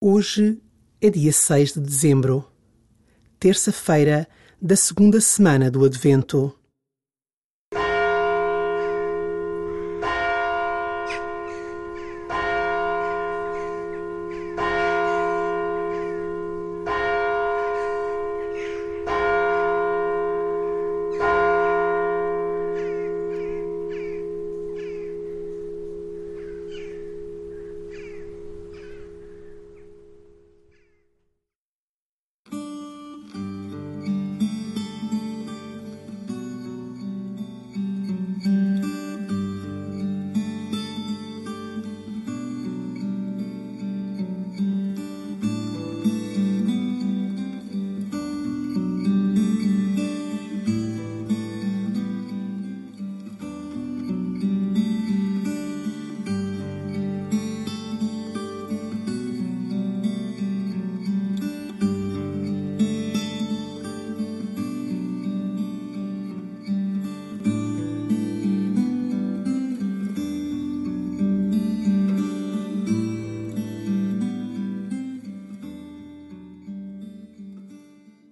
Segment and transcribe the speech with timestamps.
[0.00, 0.62] Hoje
[1.00, 2.48] é dia 6 de dezembro,
[3.40, 4.28] terça-feira
[4.62, 6.56] da segunda semana do Advento.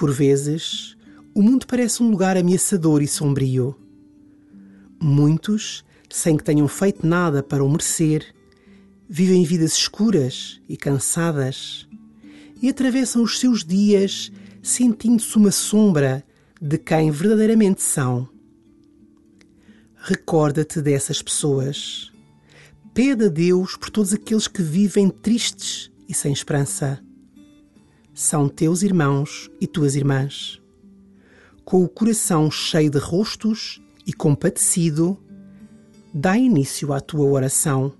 [0.00, 0.96] Por vezes,
[1.34, 3.76] o mundo parece um lugar ameaçador e sombrio.
[4.98, 8.34] Muitos, sem que tenham feito nada para o merecer,
[9.06, 11.86] vivem vidas escuras e cansadas
[12.62, 16.24] e atravessam os seus dias sentindo-se uma sombra
[16.58, 18.26] de quem verdadeiramente são.
[19.96, 22.10] Recorda-te dessas pessoas.
[22.94, 27.04] Pede a Deus por todos aqueles que vivem tristes e sem esperança
[28.20, 30.60] são teus irmãos e tuas irmãs.
[31.64, 35.16] Com o coração cheio de rostos e compadecido,
[36.12, 37.94] dá início à tua oração.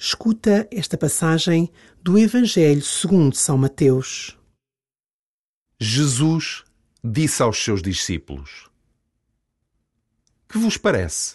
[0.00, 4.38] Escuta esta passagem do Evangelho segundo São Mateus.
[5.76, 6.62] Jesus
[7.02, 8.70] disse aos seus discípulos:
[10.48, 11.34] Que vos parece?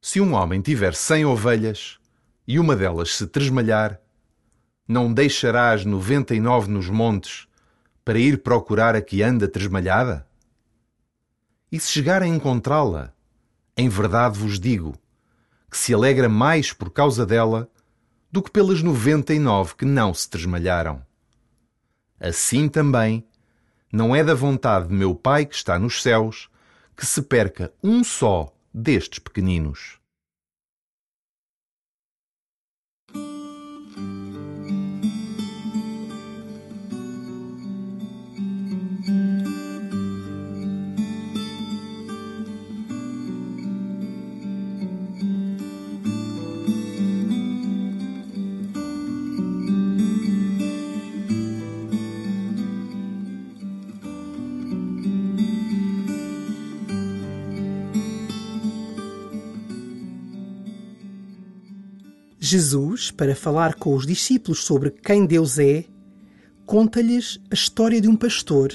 [0.00, 1.98] Se um homem tiver cem ovelhas
[2.48, 4.00] e uma delas se tresmalhar,
[4.88, 7.46] não deixará as noventa e nove nos montes
[8.02, 10.26] para ir procurar a que anda tresmalhada?
[11.70, 13.12] E se chegar a encontrá-la,
[13.76, 14.98] em verdade vos digo,
[15.76, 17.70] que se alegra mais por causa dela
[18.32, 21.04] do que pelas noventa e nove que não se tresmalharam.
[22.18, 23.22] Assim também,
[23.92, 26.48] não é da vontade de meu Pai que está nos céus
[26.96, 29.98] que se perca um só destes pequeninos.
[62.56, 65.84] Jesus, para falar com os discípulos sobre quem Deus é,
[66.64, 68.72] conta-lhes a história de um pastor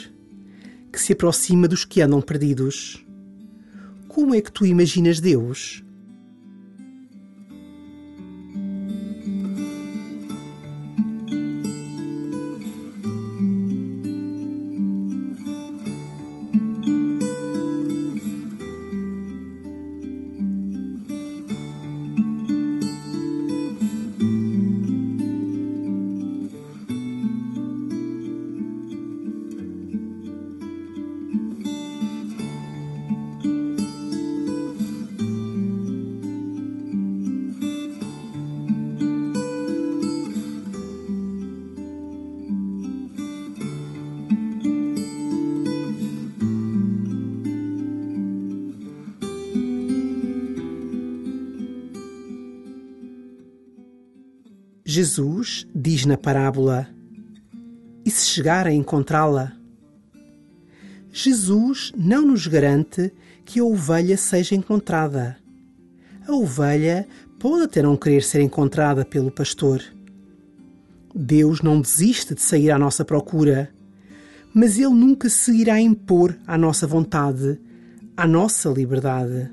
[0.93, 3.03] que se aproxima dos que andam perdidos.
[4.07, 5.83] Como é que tu imaginas Deus?
[54.91, 56.85] Jesus diz na parábola:
[58.03, 59.53] E se chegar a encontrá-la?
[61.13, 63.09] Jesus não nos garante
[63.45, 65.37] que a ovelha seja encontrada.
[66.27, 67.07] A ovelha
[67.39, 69.81] pode até não querer ser encontrada pelo pastor.
[71.15, 73.73] Deus não desiste de sair à nossa procura,
[74.53, 77.57] mas Ele nunca se irá impor à nossa vontade,
[78.17, 79.49] à nossa liberdade.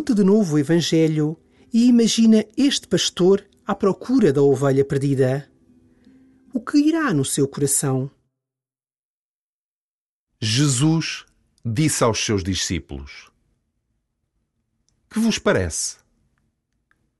[0.00, 1.38] Escuta de novo o Evangelho
[1.70, 5.46] e imagina este pastor à procura da ovelha perdida.
[6.54, 8.10] O que irá no seu coração?
[10.40, 11.26] Jesus
[11.62, 13.30] disse aos seus discípulos:
[15.10, 15.98] Que vos parece?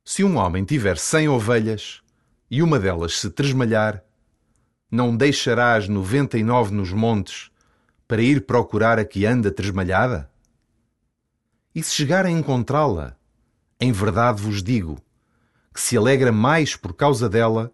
[0.03, 2.01] Se um homem tiver cem ovelhas
[2.51, 4.03] e uma delas se tresmalhar,
[4.91, 7.51] não deixará as noventa e nove nos montes
[8.09, 10.30] para ir procurar a que anda tresmalhada?
[11.75, 13.17] E se chegar a encontrá-la,
[13.81, 14.99] em verdade vos digo
[15.73, 17.73] que se alegra mais por causa dela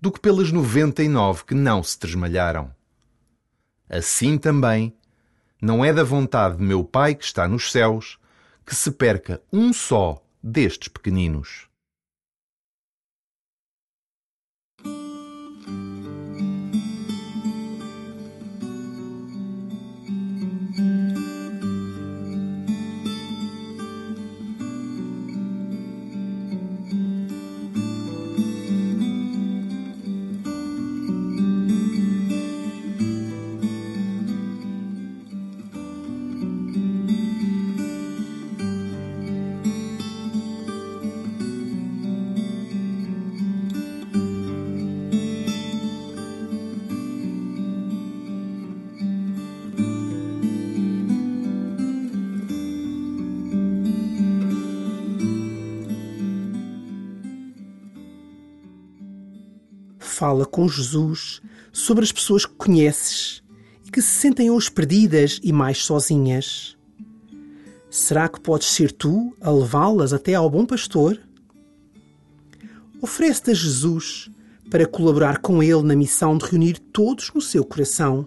[0.00, 2.74] do que pelas noventa e nove que não se tresmalharam.
[3.88, 4.96] Assim também,
[5.60, 8.18] não é da vontade de meu Pai que está nos céus
[8.64, 11.65] que se perca um só destes pequeninos.
[60.26, 61.40] Fala com Jesus
[61.72, 63.44] sobre as pessoas que conheces
[63.84, 66.76] e que se sentem hoje perdidas e mais sozinhas.
[67.88, 71.16] Será que podes ser tu a levá-las até ao bom pastor?
[73.00, 74.28] Oferece-te a Jesus
[74.68, 78.26] para colaborar com ele na missão de reunir todos no seu coração.